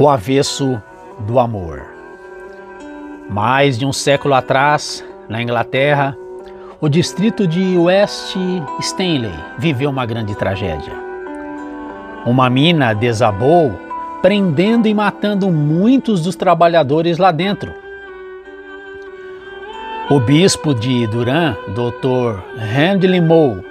O 0.00 0.08
avesso 0.08 0.80
do 1.26 1.40
amor. 1.40 1.82
Mais 3.28 3.76
de 3.76 3.84
um 3.84 3.92
século 3.92 4.32
atrás, 4.32 5.04
na 5.28 5.42
Inglaterra, 5.42 6.16
o 6.80 6.88
distrito 6.88 7.48
de 7.48 7.76
West 7.76 8.36
Stanley 8.78 9.34
viveu 9.58 9.90
uma 9.90 10.06
grande 10.06 10.36
tragédia. 10.36 10.92
Uma 12.24 12.48
mina 12.48 12.94
desabou, 12.94 13.72
prendendo 14.22 14.86
e 14.86 14.94
matando 14.94 15.50
muitos 15.50 16.22
dos 16.22 16.36
trabalhadores 16.36 17.18
lá 17.18 17.32
dentro. 17.32 17.74
O 20.08 20.20
bispo 20.20 20.76
de 20.76 21.08
Durham, 21.08 21.56
Dr. 21.70 22.38
Handley 22.56 23.20
Moe, 23.20 23.64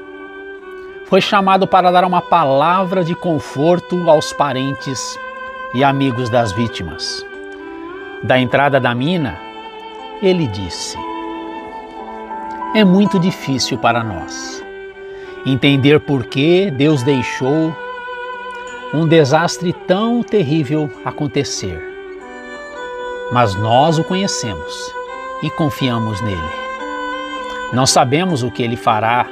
foi 1.06 1.22
chamado 1.22 1.66
para 1.66 1.90
dar 1.90 2.04
uma 2.04 2.22
palavra 2.22 3.02
de 3.02 3.16
conforto 3.16 4.10
aos 4.10 4.34
parentes 4.34 5.18
e 5.74 5.84
amigos 5.84 6.30
das 6.30 6.52
vítimas. 6.52 7.26
Da 8.24 8.40
entrada 8.40 8.80
da 8.80 8.96
mina, 8.96 9.38
ele 10.22 10.48
disse: 10.48 10.98
É 12.74 12.84
muito 12.84 13.20
difícil 13.20 13.78
para 13.78 14.04
nós 14.04 14.64
entender 15.46 16.00
por 16.00 16.26
que 16.26 16.72
Deus 16.72 17.04
deixou 17.04 17.76
um 18.94 19.08
desastre 19.08 19.74
tão 19.74 20.24
terrível 20.24 20.90
acontecer. 21.06 21.80
Mas 23.32 23.56
nós 23.56 24.00
o 24.00 24.04
conhecemos 24.04 24.94
e 25.44 25.50
confiamos 25.50 26.22
nele. 26.22 26.68
Não 27.74 27.86
sabemos 27.86 28.44
o 28.44 28.52
que 28.52 28.64
ele 28.64 28.78
fará 28.78 29.28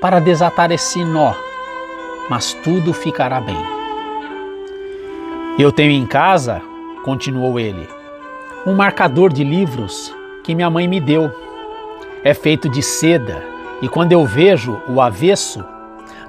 para 0.00 0.20
desatar 0.20 0.72
esse 0.72 1.04
nó, 1.04 1.34
mas 2.28 2.54
tudo 2.54 2.92
ficará 2.92 3.40
bem. 3.40 3.81
Eu 5.58 5.70
tenho 5.70 5.90
em 5.90 6.06
casa, 6.06 6.62
continuou 7.04 7.60
ele, 7.60 7.86
um 8.66 8.74
marcador 8.74 9.30
de 9.30 9.44
livros 9.44 10.10
que 10.42 10.54
minha 10.54 10.70
mãe 10.70 10.88
me 10.88 10.98
deu. 10.98 11.30
É 12.24 12.32
feito 12.32 12.70
de 12.70 12.82
seda 12.82 13.44
e 13.82 13.88
quando 13.88 14.12
eu 14.12 14.24
vejo 14.24 14.80
o 14.88 14.98
avesso, 14.98 15.62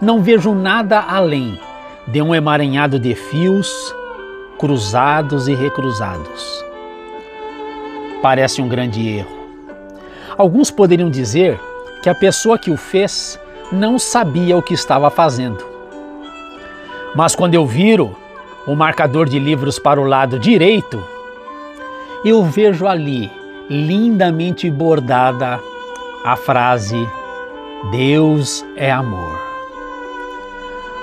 não 0.02 0.22
vejo 0.22 0.54
nada 0.54 1.00
além 1.00 1.58
de 2.06 2.22
um 2.22 2.36
emaranhado 2.36 3.00
de 3.00 3.16
fios 3.16 3.96
cruzados 4.60 5.48
e 5.48 5.54
recruzados. 5.54 6.66
Parece 8.22 8.62
um 8.62 8.68
grande 8.68 9.08
erro. 9.08 9.38
Alguns 10.38 10.70
poderiam 10.70 11.10
dizer 11.10 11.58
que 12.02 12.10
a 12.10 12.16
pessoa 12.16 12.60
que 12.60 12.72
o 12.72 12.76
fez 12.76 13.40
não 13.72 13.98
sabia 13.98 14.58
o 14.58 14.62
que 14.62 14.74
estava 14.74 15.10
fazendo. 15.10 15.64
Mas 17.16 17.36
quando 17.36 17.54
eu 17.54 17.66
viro 17.66 18.18
o 18.66 18.76
marcador 18.76 19.28
de 19.28 19.40
livros 19.40 19.78
para 19.78 20.00
o 20.00 20.06
lado 20.06 20.40
direito, 20.40 21.04
eu 22.24 22.44
vejo 22.44 22.88
ali, 22.88 23.32
lindamente 23.70 24.70
bordada, 24.72 25.60
a 26.24 26.36
frase: 26.36 27.08
Deus 27.92 28.66
é 28.76 28.92
amor. 28.92 29.42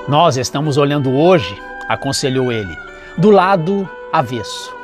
Nós 0.08 0.36
estamos 0.36 0.76
olhando 0.76 1.14
hoje, 1.14 1.60
aconselhou 1.88 2.50
ele, 2.50 2.76
do 3.18 3.30
lado 3.30 3.88
avesso. 4.12 4.74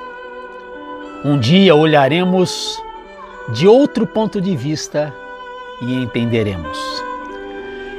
Um 1.24 1.38
dia 1.38 1.74
olharemos 1.74 2.80
de 3.48 3.66
outro 3.66 4.06
ponto 4.06 4.40
de 4.40 4.54
vista 4.54 5.12
e 5.80 5.94
entenderemos. 5.94 7.05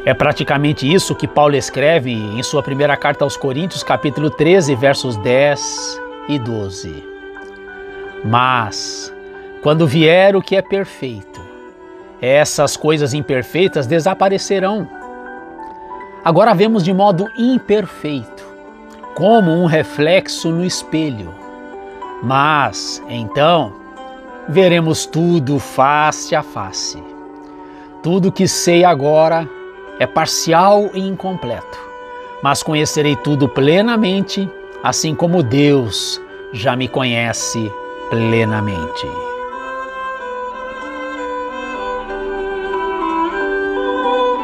É 0.08 0.13
praticamente 0.13 0.89
isso 0.89 1.13
que 1.13 1.27
Paulo 1.27 1.58
escreve 1.58 2.13
em 2.13 2.41
sua 2.41 2.63
primeira 2.63 2.95
carta 2.95 3.25
aos 3.25 3.36
Coríntios, 3.36 3.83
capítulo 3.83 4.30
13, 4.30 4.73
versos 4.73 5.17
10 5.17 6.00
e 6.30 6.39
12. 6.39 7.03
Mas, 8.23 9.13
quando 9.61 9.85
vier 9.85 10.33
o 10.33 10.41
que 10.41 10.55
é 10.55 10.61
perfeito, 10.61 11.41
essas 12.22 12.78
coisas 12.78 13.13
imperfeitas 13.13 13.85
desaparecerão. 13.85 14.88
Agora 16.24 16.53
vemos 16.53 16.85
de 16.85 16.94
modo 16.94 17.28
imperfeito, 17.38 18.47
como 19.13 19.51
um 19.51 19.66
reflexo 19.66 20.50
no 20.51 20.63
espelho. 20.63 21.35
Mas, 22.24 23.03
então, 23.09 23.74
veremos 24.47 25.06
tudo 25.06 25.59
face 25.59 26.34
a 26.34 26.41
face. 26.41 27.03
Tudo 28.01 28.31
que 28.31 28.47
sei 28.47 28.85
agora 28.85 29.56
é 30.00 30.06
parcial 30.06 30.90
e 30.94 31.00
incompleto, 31.00 31.78
mas 32.41 32.63
conhecerei 32.63 33.16
tudo 33.16 33.47
plenamente, 33.47 34.50
assim 34.84 35.16
como 35.16 35.44
Deus 35.44 36.22
já 36.53 36.75
me 36.75 36.88
conhece 36.88 37.72
plenamente. 38.09 39.26